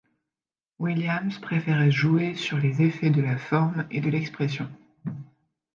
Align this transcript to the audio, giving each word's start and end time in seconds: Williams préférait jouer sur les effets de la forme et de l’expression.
Williams 0.79 1.37
préférait 1.37 1.91
jouer 1.91 2.33
sur 2.33 2.57
les 2.57 2.81
effets 2.81 3.11
de 3.11 3.21
la 3.21 3.37
forme 3.37 3.85
et 3.91 4.01
de 4.01 4.09
l’expression. 4.09 4.67